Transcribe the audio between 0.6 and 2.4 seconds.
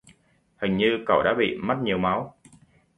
như cậu đã bị mất nhiều máu